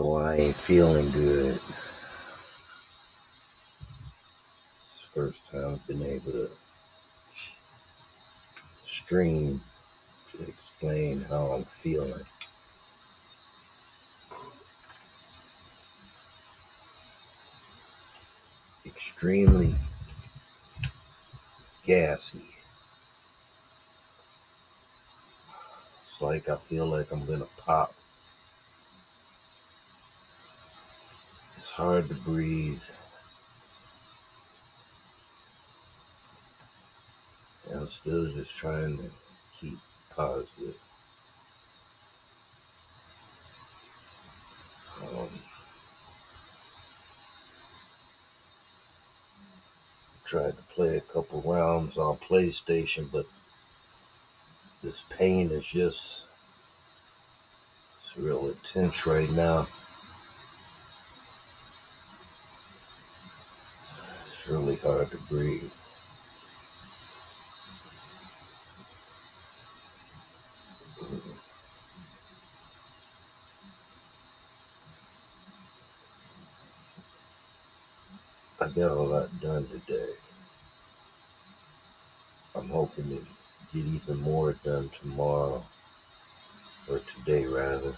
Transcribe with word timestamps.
So 0.00 0.16
I 0.16 0.36
ain't 0.36 0.56
feeling 0.56 1.10
good. 1.10 1.60
It's 4.94 5.04
first 5.12 5.38
time 5.52 5.74
I've 5.74 5.86
been 5.86 6.02
able 6.02 6.32
to 6.32 6.48
stream 8.86 9.60
to 10.32 10.42
explain 10.48 11.26
how 11.28 11.48
I'm 11.48 11.64
feeling. 11.64 12.24
Extremely 18.86 19.74
gassy. 21.84 22.54
It's 26.10 26.22
like 26.22 26.48
I 26.48 26.56
feel 26.56 26.86
like 26.86 27.12
I'm 27.12 27.26
gonna 27.26 27.44
pop. 27.58 27.92
It's 31.58 31.69
hard 31.80 32.06
to 32.10 32.14
breathe. 32.14 32.82
And 37.70 37.80
I'm 37.80 37.88
still 37.88 38.30
just 38.32 38.54
trying 38.54 38.98
to 38.98 39.10
keep 39.58 39.78
positive. 40.14 40.76
Um, 45.02 45.28
tried 50.26 50.56
to 50.58 50.62
play 50.74 50.98
a 50.98 51.00
couple 51.00 51.40
rounds 51.46 51.96
on 51.96 52.16
PlayStation, 52.18 53.10
but 53.10 53.24
this 54.82 55.00
pain 55.08 55.50
is 55.50 55.64
just 55.64 56.24
it's 58.04 58.18
real 58.18 58.48
intense 58.48 59.06
right 59.06 59.30
now. 59.30 59.66
Really 64.50 64.76
hard 64.76 65.08
to 65.10 65.16
breathe. 65.28 65.70
I 78.60 78.68
got 78.68 78.90
a 78.90 78.94
lot 78.94 79.40
done 79.40 79.66
today. 79.68 80.12
I'm 82.56 82.68
hoping 82.68 83.04
to 83.04 83.24
get 83.72 83.86
even 83.86 84.20
more 84.20 84.52
done 84.64 84.90
tomorrow, 85.00 85.64
or 86.90 87.00
today 87.16 87.46
rather. 87.46 87.96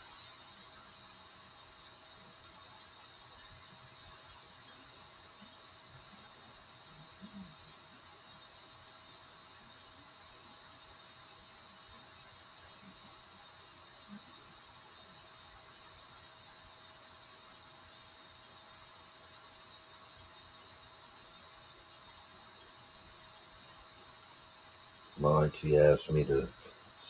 My 25.22 25.44
auntie 25.44 25.78
asked 25.78 26.10
me 26.10 26.24
to 26.24 26.48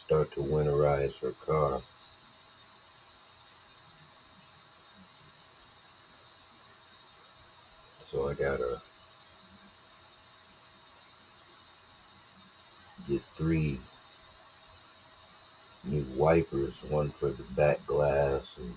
start 0.04 0.30
to 0.32 0.40
winterize 0.40 1.18
her 1.20 1.32
car. 1.46 1.80
So 8.10 8.28
I 8.28 8.34
gotta 8.34 8.82
get 13.08 13.22
three 13.38 13.80
new 15.82 16.04
wipers, 16.14 16.74
one 16.90 17.08
for 17.08 17.30
the 17.30 17.44
back 17.56 17.86
glass 17.86 18.42
and 18.58 18.74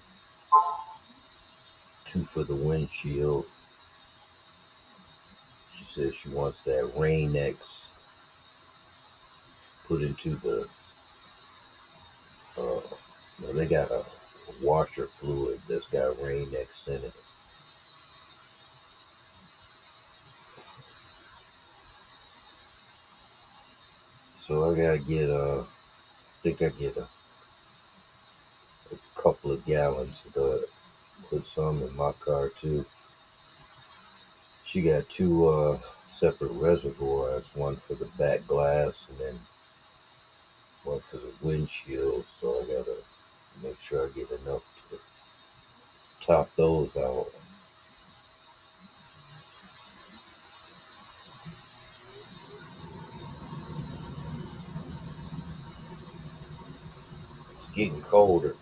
two 2.06 2.24
for 2.24 2.46
the 2.46 2.56
windshield. 2.56 3.48
She 5.78 5.84
says 5.84 6.16
she 6.16 6.30
wants 6.30 6.64
that 6.64 6.90
Rain-X 6.96 7.85
put 9.88 10.02
into 10.02 10.36
the 10.36 10.68
uh 12.58 12.82
they 13.54 13.66
got 13.66 13.92
a 13.92 14.04
washer 14.62 15.08
fluid 15.08 15.60
that's 15.68 15.88
got 15.88 16.22
Rain-X 16.22 16.88
in 16.88 16.96
it. 16.96 17.14
So 24.48 24.72
I 24.72 24.78
gotta 24.78 25.00
get 25.00 25.30
uh 25.30 25.62
I 25.62 25.64
think 26.44 26.62
I 26.62 26.70
get 26.70 26.98
a, 26.98 27.08
a 28.92 29.22
couple 29.22 29.52
of 29.52 29.66
gallons 29.66 30.22
to 30.34 30.66
put 31.30 31.46
some 31.48 31.82
in 31.82 31.96
my 31.96 32.12
car 32.14 32.50
too. 32.62 32.86
She 34.66 34.82
got 34.82 35.10
two 35.10 35.48
uh 35.50 35.80
separate 36.20 36.52
reservoirs, 36.52 37.46
one 37.56 37.76
for 37.76 37.96
the 37.96 38.06
back 38.18 38.46
glass 38.48 38.94
and 39.10 39.18
then 39.20 39.40
one 40.86 41.00
for 41.12 41.18
the 41.18 41.32
windshield. 41.42 42.26
So 42.40 42.62
I 42.62 42.66
gotta 42.66 42.96
make 43.64 43.80
sure 43.82 44.08
I 44.08 44.10
get 44.12 44.30
enough 44.32 44.64
to 44.90 45.00
top 46.26 46.50
those 46.56 46.96
out. 46.96 47.28
It's 57.52 57.76
getting 57.76 58.02
colder. 58.04 58.56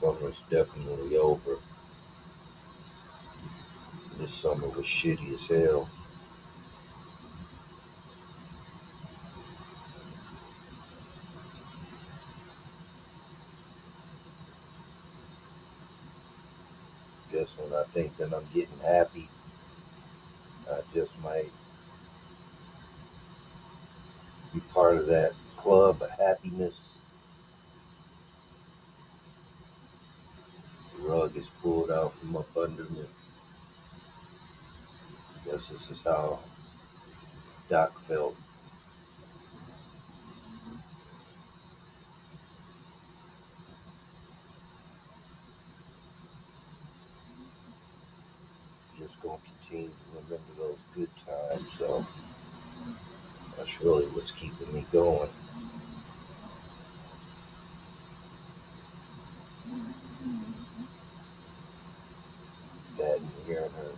Summer's 0.00 0.42
definitely 0.50 1.16
over. 1.16 1.58
This 4.18 4.32
summer 4.32 4.68
was 4.68 4.86
shitty 4.86 5.34
as 5.34 5.46
hell. 5.46 5.88
Just 17.30 17.58
when 17.58 17.74
I 17.74 17.75
think 17.92 18.16
that 18.18 18.32
I'm 18.34 18.46
getting 18.54 18.78
happy, 18.84 19.28
I 20.70 20.80
just 20.94 21.18
might 21.22 21.50
be 24.52 24.60
part 24.72 24.96
of 24.96 25.06
that 25.06 25.32
club 25.56 26.02
of 26.02 26.10
happiness. 26.10 26.74
The 30.96 31.08
rug 31.08 31.36
is 31.36 31.46
pulled 31.62 31.90
out 31.90 32.14
from 32.16 32.36
up 32.36 32.56
under 32.56 32.84
me. 32.84 33.04
I 35.34 35.50
guess 35.50 35.68
this 35.68 35.90
is 35.90 36.02
how 36.02 36.40
Doc 37.68 37.98
felt. 38.00 38.36
Just 49.26 49.40
gonna 49.42 49.56
continue 49.60 49.88
to 49.88 49.94
remember 50.14 50.52
those 50.58 50.78
good 50.94 51.08
times. 51.26 51.68
So 51.78 52.06
that's 53.56 53.80
really 53.82 54.04
what's 54.06 54.30
keeping 54.30 54.72
me 54.72 54.84
going. 54.92 55.28
That 62.98 63.18
and 63.18 63.30
hearing 63.46 63.70
her, 63.70 63.92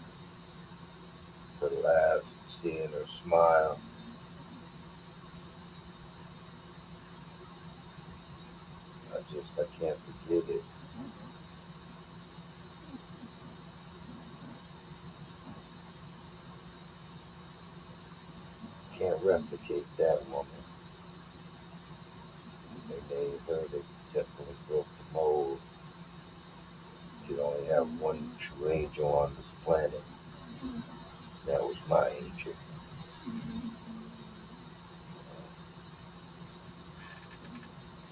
her 1.61 1.75
laugh, 1.82 2.23
seeing 2.49 2.88
her 2.88 3.06
smile. 3.23 3.79
I 9.12 9.19
just 9.32 9.50
I 9.58 9.64
can't 9.79 9.99
forget 9.99 10.49
it. 10.49 10.62
Can't 18.99 19.23
replicate 19.23 19.76
that 19.96 20.29
woman. 20.29 20.46
They 22.88 23.14
made 23.14 23.40
her, 23.49 23.62
they 23.73 23.82
definitely 24.14 24.55
broke 24.69 24.87
the 24.87 25.14
mold. 25.14 25.61
You 27.29 27.40
only 27.43 27.67
have 27.67 28.00
one 28.00 28.32
true 28.38 28.70
angel 28.70 29.12
on 29.12 29.35
this 29.35 29.64
planet. 29.64 30.02
That 31.46 31.62
was 31.62 31.76
my 31.88 32.08
angel. 32.08 32.52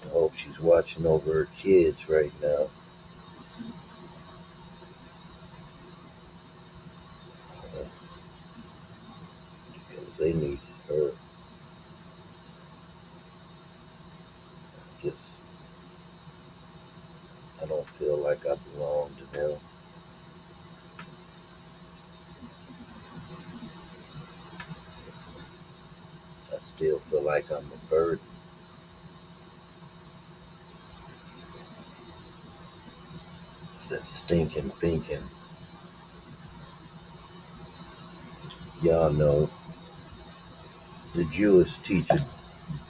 I 0.05 0.09
hope 0.09 0.35
she's 0.35 0.59
watching 0.59 1.05
over 1.05 1.33
her 1.33 1.47
kids 1.57 2.09
right 2.09 2.31
now. 2.41 2.69
Because 9.73 10.17
they 10.17 10.33
need 10.33 10.59
her. 10.87 11.11
Just, 15.03 15.17
I 17.61 17.65
don't 17.65 17.87
feel 17.89 18.17
like 18.17 18.45
I 18.47 18.55
belong 18.73 19.11
to 19.17 19.37
them. 19.37 19.59
I 26.51 26.57
still 26.65 26.99
feel 27.11 27.21
like 27.21 27.51
I'm 27.51 27.57
a 27.71 27.89
burden. 27.89 28.19
Stinking 34.27 34.69
thinking. 34.81 35.23
Y'all 38.81 39.09
know 39.13 39.49
the 41.15 41.23
Jewish 41.31 41.77
teacher 41.77 42.19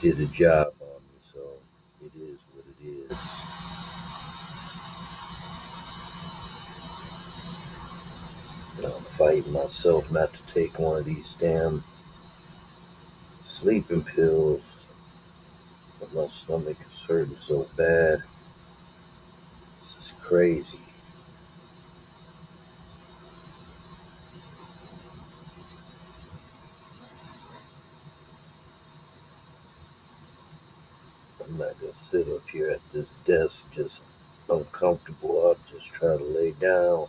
did 0.00 0.18
a 0.18 0.26
job 0.26 0.72
on 0.80 1.00
me, 1.00 1.20
so 1.32 1.40
it 2.04 2.10
is 2.20 2.38
what 2.52 2.64
it 2.66 2.84
is. 2.88 3.16
And 8.78 8.86
I'm 8.86 9.02
fighting 9.04 9.52
myself 9.52 10.10
not 10.10 10.32
to 10.32 10.42
take 10.52 10.76
one 10.80 10.98
of 10.98 11.04
these 11.04 11.34
damn 11.38 11.84
sleeping 13.46 14.02
pills. 14.02 14.78
But 16.00 16.12
my 16.12 16.26
stomach 16.26 16.78
is 16.92 17.04
hurting 17.04 17.36
so 17.36 17.68
bad. 17.76 18.24
This 19.82 20.06
is 20.06 20.12
crazy. 20.20 20.80
I'm 31.48 31.56
not 31.56 31.80
gonna 31.80 31.94
sit 31.96 32.28
up 32.28 32.46
here 32.50 32.68
at 32.70 32.80
this 32.92 33.06
desk 33.24 33.64
just 33.74 34.02
uncomfortable. 34.50 35.46
I'll 35.48 35.74
just 35.74 35.92
try 35.92 36.16
to 36.16 36.24
lay 36.24 36.52
down. 36.52 37.06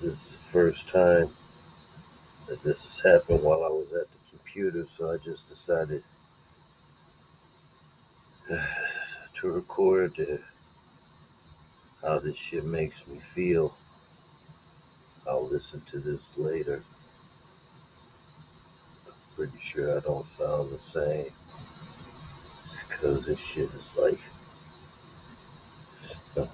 This 0.00 0.02
is 0.02 0.32
the 0.32 0.38
first 0.38 0.88
time 0.88 1.30
that 2.48 2.62
this 2.62 2.82
has 2.84 3.00
happened 3.00 3.42
while 3.42 3.64
I 3.64 3.68
was 3.68 3.88
at 3.88 4.08
the 4.10 4.18
computer, 4.30 4.86
so 4.96 5.12
I 5.12 5.18
just 5.18 5.46
decided 5.50 6.02
to 8.48 9.52
record 9.52 10.40
how 12.02 12.18
this 12.18 12.36
shit 12.36 12.64
makes 12.64 13.06
me 13.06 13.18
feel. 13.18 13.76
I'll 15.28 15.46
listen 15.46 15.82
to 15.90 15.98
this 15.98 16.22
later. 16.38 16.82
I'm 19.06 19.12
pretty 19.36 19.58
sure 19.62 19.98
I 19.98 20.00
don't 20.00 20.26
sound 20.38 20.72
the 20.72 20.78
same 20.90 21.30
because 23.00 23.24
this 23.24 23.38
shit 23.38 23.70
is 23.72 23.90
like 23.98 24.18
it's 26.36 26.50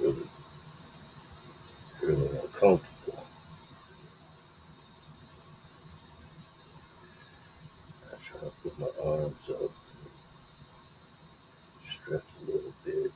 really, 0.00 0.22
really 2.02 2.28
uncomfortable. 2.38 3.26
I 8.06 8.16
try 8.24 8.40
to 8.40 8.52
put 8.62 8.78
my 8.78 8.86
arms 9.04 9.50
up, 9.50 9.72
stretch 11.84 12.22
a 12.42 12.46
little 12.46 12.72
bit. 12.84 13.06
It 13.06 13.12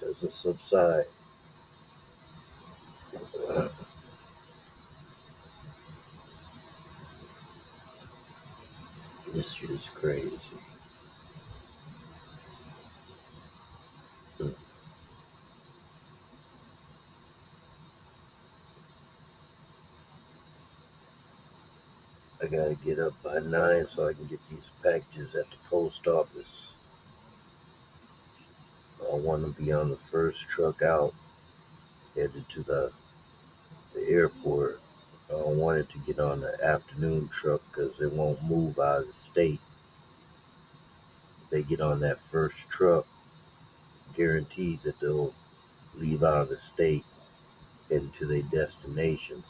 doesn't 0.00 0.32
subside. 0.32 1.04
This 9.32 9.52
shit 9.52 9.70
is 9.70 9.88
crazy. 9.94 10.30
Hmm. 14.38 14.48
I 22.42 22.46
gotta 22.46 22.74
get 22.84 22.98
up 22.98 23.12
by 23.22 23.38
nine 23.40 23.86
so 23.86 24.08
I 24.08 24.14
can 24.14 24.26
get 24.26 24.40
these 24.50 24.70
packages 24.82 25.34
at 25.34 25.50
the 25.50 25.56
post 25.68 26.06
office. 26.06 26.72
I 29.10 29.14
want 29.14 29.44
to 29.44 29.62
be 29.62 29.72
on 29.72 29.90
the 29.90 29.96
first 29.96 30.48
truck 30.48 30.80
out, 30.80 31.12
headed 32.14 32.48
to 32.50 32.62
the 32.62 32.92
the 33.94 34.08
airport. 34.08 34.80
I 35.28 35.32
don't 35.32 35.58
want 35.58 35.78
it 35.78 35.90
to 35.90 35.98
get 35.98 36.18
on 36.18 36.40
the 36.40 36.64
afternoon 36.64 37.28
truck 37.28 37.60
because 37.70 38.00
it 38.00 38.12
won't 38.12 38.42
move 38.42 38.78
out 38.78 39.02
of 39.02 39.08
the 39.08 39.12
state. 39.12 39.60
If 41.44 41.50
they 41.50 41.62
get 41.62 41.80
on 41.80 42.00
that 42.00 42.20
first 42.20 42.68
truck, 42.70 43.06
guaranteed 44.16 44.82
that 44.84 44.98
they'll 45.00 45.34
leave 45.94 46.22
out 46.22 46.42
of 46.42 46.48
the 46.48 46.56
state 46.56 47.04
heading 47.90 48.10
to 48.18 48.26
their 48.26 48.42
destinations. 48.42 49.44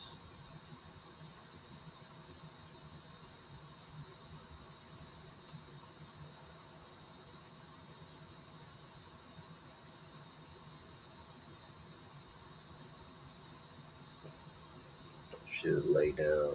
Should 15.61 15.87
lay 15.91 16.12
down. 16.12 16.55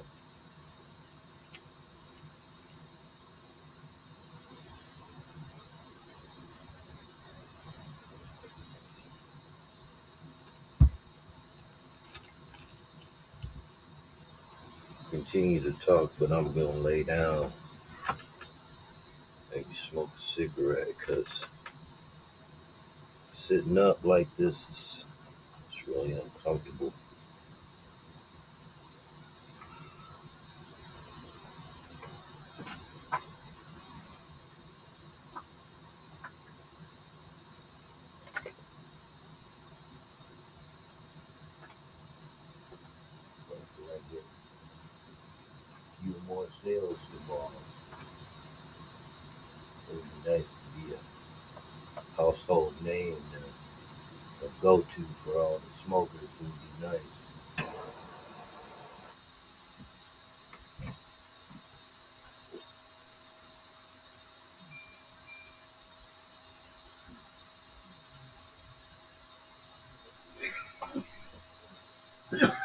Continue 15.11 15.61
to 15.61 15.71
talk, 15.73 16.11
but 16.17 16.31
I'm 16.31 16.51
gonna 16.53 16.71
lay 16.71 17.03
down. 17.03 17.53
Maybe 19.51 19.65
smoke 19.75 20.09
a 20.17 20.21
cigarette 20.21 20.87
because 20.99 21.45
sitting 23.33 23.77
up 23.77 24.03
like 24.03 24.27
this 24.37 24.55
is 24.71 25.05
it's 25.71 25.87
really 25.87 26.13
uncomfortable. 26.13 26.91
Hopefully 43.49 43.87
I 43.93 44.13
get 44.13 44.23
a 45.83 46.03
few 46.03 46.15
more 46.27 46.47
sales 46.63 46.97
tomorrow. 47.11 47.51
It 49.89 49.95
would 49.95 50.03
be 50.23 50.29
nice 50.29 50.43
to 50.43 50.87
be 50.87 50.93
a 50.93 52.21
household 52.21 52.73
name 52.83 53.15
and 53.33 53.43
a 54.65 54.67
go-to 54.67 55.05
for 55.23 55.37
all 55.39 55.59
the 55.59 55.83
smokers. 55.85 56.27
Would 56.41 56.51
be 56.51 56.87
nice. 56.87 56.99
Fur 72.39 72.57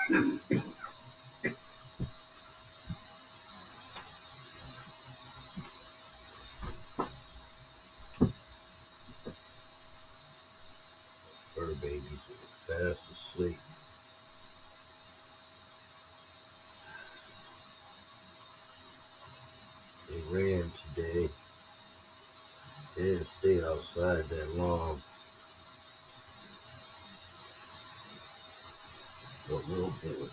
Bit 30.03 30.19
was 30.19 30.31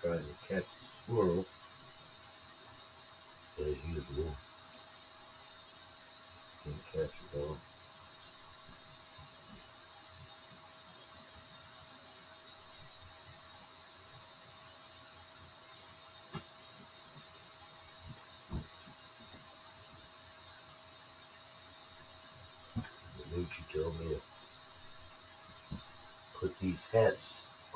trying 0.00 0.18
to 0.20 0.24
catch 0.48 0.62
the 0.62 0.86
squirrel 1.02 1.44
as 3.58 3.74
usual. 3.88 4.36
So 6.64 6.70
Nucci 23.34 23.62
told 23.74 23.98
me 24.00 24.06
to 24.10 24.20
put 26.38 26.52
these 26.60 26.86
hats 26.92 27.27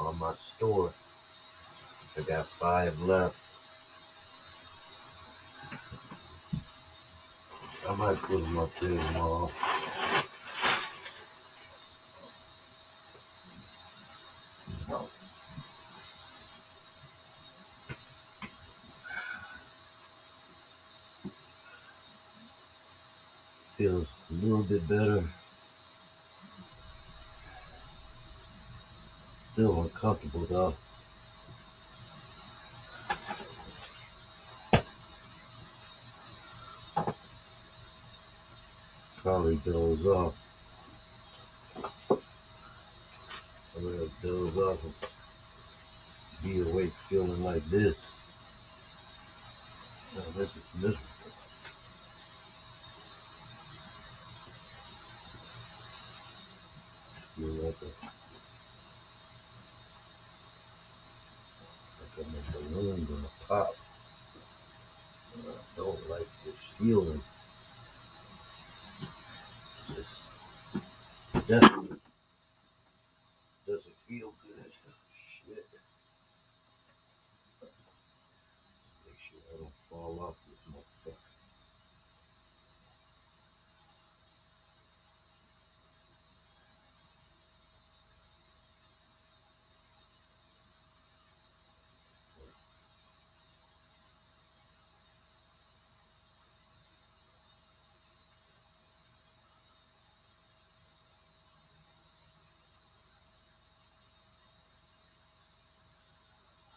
on 0.06 0.18
my 0.18 0.32
store. 0.34 0.92
I 2.18 2.22
got 2.22 2.46
five 2.46 3.00
left. 3.02 3.36
I 7.88 7.94
might 7.96 8.16
put 8.16 8.42
them 8.42 8.58
up 8.58 8.70
there 8.80 8.98
tomorrow. 9.06 9.50
Feels 23.76 24.06
a 24.30 24.34
little 24.34 24.62
bit 24.62 24.86
better. 24.88 25.24
Still 29.52 29.82
uncomfortable 29.82 30.46
though. 30.48 30.74
Probably 39.22 39.56
doze 39.56 40.06
off. 40.06 40.34
I'm 43.76 43.82
gonna 43.84 44.08
doze 44.22 44.56
off 44.56 44.84
and 44.84 44.94
be 46.42 46.60
awake 46.60 46.92
feeling 46.92 47.44
like 47.44 47.64
this. 47.66 47.96
Now, 50.16 50.22
this 50.36 50.56
is 50.56 50.64
miserable. 50.74 51.06
Feel 57.36 57.48
like 57.48 57.76
a 62.16 62.20
like 62.20 62.26
I'm 62.26 62.64
a 62.64 62.68
balloon 62.74 63.04
gonna 63.04 63.28
pop. 63.48 63.74
And 65.34 65.44
I 65.48 65.76
don't 65.76 66.10
like 66.10 66.28
this 66.44 66.56
feeling. 66.78 67.22
This 69.88 70.10
definitely 71.48 71.96
doesn't 73.66 73.96
feel 73.96 74.32
good. 74.46 74.72
Shit. 75.46 75.66
Make 79.06 79.18
sure 79.18 79.40
I 79.54 79.56
don't 79.58 79.78
fall 79.90 80.20
off 80.20 80.36
this 80.48 80.74
motherfucker. 80.74 81.16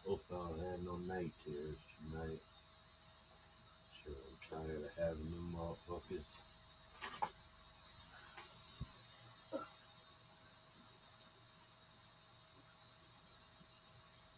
Hope 0.07 0.21
I 0.31 0.33
don't 0.35 0.59
have 0.69 0.81
no 0.83 0.97
night 0.97 1.31
terrors 1.43 1.81
tonight. 1.97 2.41
Sure, 4.03 4.13
I'm 4.13 4.37
tired 4.67 4.83
of 4.83 4.91
having 4.99 5.31
them 5.31 5.47
motherfuckers. 5.55 6.29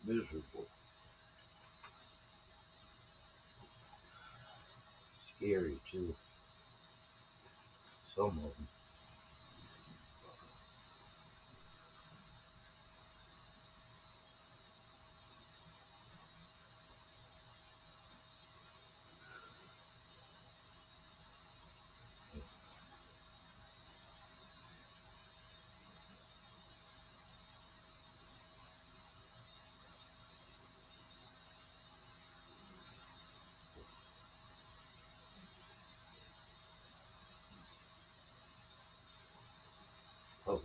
Miserable. 0.06 0.68
Scary 5.48 5.78
too. 5.90 6.14
Some 8.14 8.26
of 8.26 8.36
them. 8.36 8.68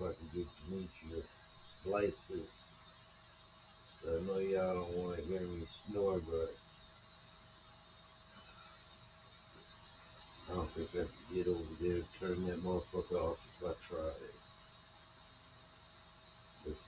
Hope 0.02 0.11
I 0.11 0.14
can 0.18 0.28
get 0.35 0.49
Demetria 0.68 1.23
slices. 1.85 2.49
I 4.04 4.26
know 4.26 4.38
y'all 4.38 4.75
don't 4.75 4.97
want 4.97 5.16
to 5.16 5.23
hear 5.25 5.40
me 5.42 5.66
snore, 5.87 6.18
but 6.28 6.54
I 10.50 10.54
don't 10.56 10.71
think 10.71 10.88
I 10.90 11.06
can 11.06 11.37
get 11.37 11.47
over 11.47 11.75
there 11.80 11.94
and 11.94 12.04
turn 12.18 12.47
that 12.47 12.64
motherfucker 12.64 13.16
off 13.16 13.38
if 13.61 13.68
I 13.68 13.73
try 13.88 14.09
it. 14.09 14.35
Just 16.64 16.80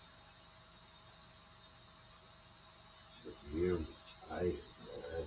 severely 3.22 3.86
tired, 4.28 4.44
man. 4.44 5.26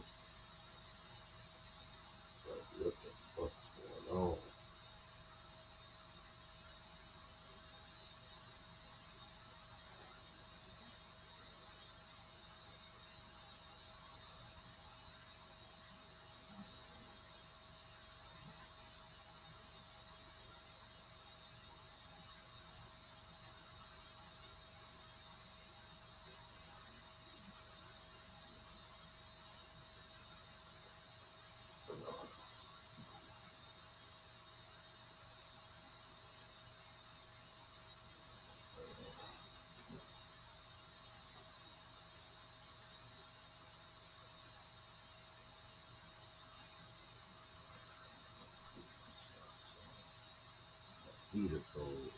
Like, 2.47 2.65
what 2.79 2.93
the 2.93 3.09
fuck's 3.35 4.09
going 4.09 4.19
on? 4.19 4.37
Feet 51.33 51.51
are 51.51 51.61
cold. 51.75 52.11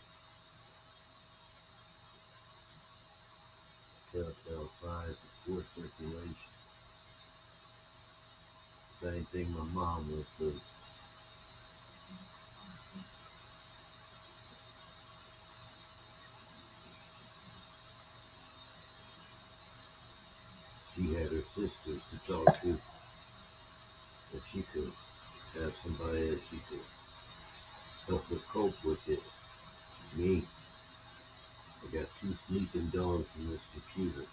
Telltale 4.14 4.70
signs 4.82 5.10
of 5.10 5.18
poor 5.46 5.64
circulation. 5.76 6.36
Same 9.02 9.24
thing 9.32 9.54
my 9.54 9.64
mom 9.74 10.12
was 10.12 10.26
through. 10.38 10.60
She 20.96 21.14
had 21.14 21.32
her 21.32 21.42
sisters 21.56 22.02
to 22.12 22.28
talk 22.28 22.62
to, 22.62 22.68
and 22.68 24.42
she 24.52 24.64
could 24.74 24.92
have 25.54 25.74
somebody 25.82 26.32
that 26.32 26.42
she 26.50 26.58
could 26.70 26.80
help 28.08 28.28
her 28.28 28.36
cope 28.52 28.84
with 28.84 29.08
it. 29.08 29.24
Me, 30.18 30.44
I 31.84 31.96
got 31.96 32.08
two 32.20 32.36
sleeping 32.48 32.88
dogs 32.88 33.30
in 33.40 33.50
this 33.50 33.62
computer. 33.72 34.28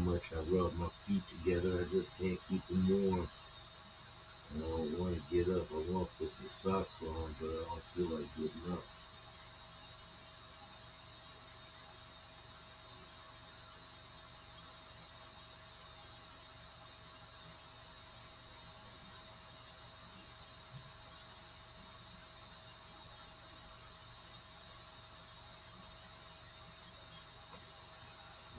Much 0.00 0.22
I 0.32 0.40
rub 0.50 0.74
my 0.76 0.88
feet 1.06 1.22
together, 1.28 1.80
I 1.80 1.84
just 1.92 2.16
can't 2.18 2.38
keep 2.48 2.66
them 2.68 2.86
warm. 2.88 3.28
I 4.52 4.60
don't 4.60 4.98
want 4.98 5.14
to 5.14 5.34
get 5.34 5.48
up. 5.48 5.66
I 5.70 5.92
want 5.92 6.08
to 6.08 6.16
put 6.18 6.32
the 6.38 6.48
socks 6.62 6.90
on, 7.06 7.34
but 7.40 7.48
I 7.48 7.64
don't 7.68 7.82
feel 7.94 8.18
like 8.18 8.36
getting 8.36 8.72
up. 8.72 8.82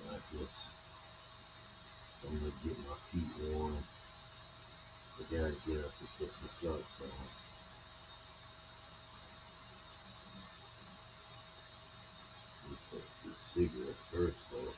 I 0.09 0.13
guess 0.33 0.55
I'm 2.23 2.37
gonna 2.37 2.51
get 2.63 2.77
my 2.79 2.95
feet 3.11 3.53
warm. 3.53 3.77
I 5.51 5.53
gotta 5.53 5.69
get 5.69 5.83
up 5.83 5.91
and 5.99 6.09
put. 6.17 6.31
Let 12.63 12.69
me 12.69 12.77
take 12.89 13.09
this 13.25 13.39
cigarette 13.53 14.01
first, 14.11 14.39
though. 14.51 14.73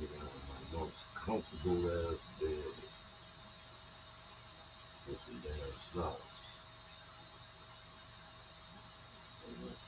Get 0.00 0.10
out 0.18 0.26
of 0.26 0.42
my 0.50 0.80
most 0.80 0.98
comfortable 1.14 1.86
ass 1.86 2.18
bed. 2.40 2.74
Put 5.06 5.18
some 5.24 5.40
damn 5.44 5.74
socks. 5.94 6.34
And 9.46 9.60
uh, 9.62 9.78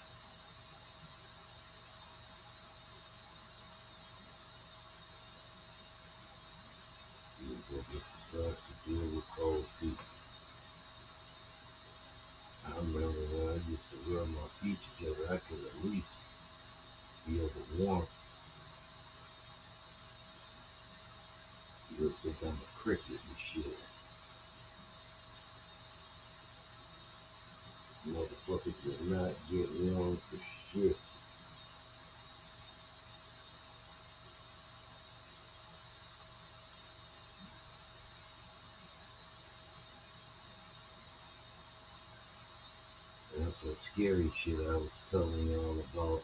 you 7.43 7.57
go 7.69 7.77
get 7.93 8.05
some 8.07 8.25
socks 8.31 8.63
to 8.63 8.73
deal 8.89 9.07
with 9.17 9.29
cold 9.37 9.67
feet. 9.81 10.03
I 12.65 12.69
remember 12.79 13.23
when 13.35 13.47
I 13.49 13.55
used 13.69 13.87
to 13.91 13.97
rub 14.15 14.29
my 14.29 14.49
feet 14.63 14.79
together, 14.97 15.25
I 15.35 15.39
could 15.39 15.63
at 15.67 15.85
least 15.85 16.15
feel 17.27 17.49
the 17.49 17.66
warmth. 17.79 18.09
You 21.99 22.05
would 22.05 22.17
think 22.17 22.37
I'm 22.43 22.49
a 22.49 22.79
cricket 22.79 23.05
and 23.09 23.39
shit. 23.39 23.79
Motherfuckers 28.09 28.75
did 28.85 29.11
not 29.11 29.33
get 29.51 29.69
warm 29.93 30.17
for 30.17 30.37
shit. 30.73 30.97
That's 43.39 43.61
that 43.63 43.79
scary 43.83 44.31
shit 44.37 44.55
I 44.55 44.77
was 44.77 44.91
telling 45.11 45.49
y'all 45.49 45.85
about. 45.93 46.23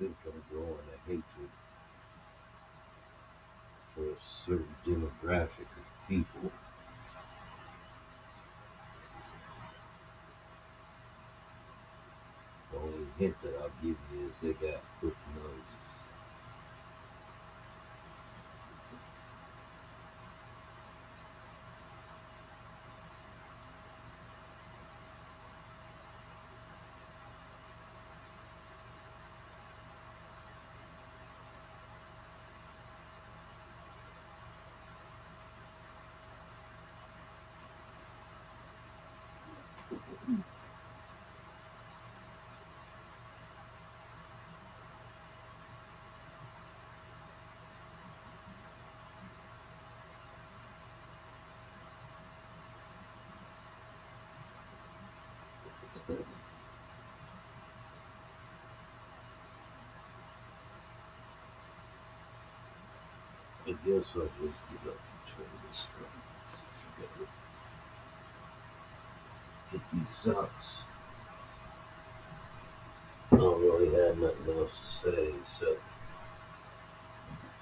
Think 0.00 0.16
I'm 0.24 0.42
growing 0.50 0.78
a 0.94 1.06
hatred 1.06 1.50
for 3.94 4.04
a 4.04 4.18
certain 4.18 4.74
demographic 4.86 5.68
of 5.76 6.08
people. 6.08 6.50
The 12.72 12.78
only 12.78 13.06
hint 13.18 13.36
that 13.42 13.52
I'll 13.60 13.68
give 13.82 13.98
you 14.10 14.28
is 14.28 14.32
they 14.40 14.54
got 14.54 14.80
hook 15.02 15.16
noses. 15.36 15.79
I 63.70 63.72
guess 63.86 64.16
I'll 64.16 64.22
just 64.22 64.58
get 64.68 64.90
up 64.90 64.98
and 64.98 65.26
turn 65.28 65.46
this 65.68 65.86
thing. 65.86 67.26
Get 69.70 69.80
these 69.92 70.08
socks. 70.08 70.78
I 73.30 73.36
don't 73.36 73.60
really 73.62 73.94
have 73.94 74.18
nothing 74.18 74.58
else 74.58 74.72
to 74.80 74.86
say 74.86 75.28
except 75.28 75.80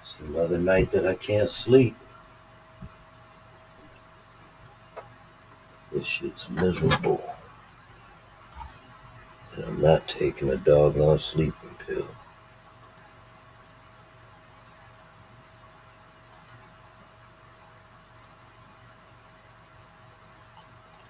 it's 0.01 0.15
another 0.25 0.57
night 0.57 0.91
that 0.93 1.05
I 1.05 1.13
can't 1.13 1.49
sleep. 1.49 1.95
This 5.91 6.07
shit's 6.07 6.49
miserable. 6.49 7.23
And 9.55 9.65
I'm 9.65 9.79
not 9.79 10.07
taking 10.07 10.49
a 10.49 10.57
doggone 10.57 11.19
sleeping 11.19 11.75
pill. 11.85 12.07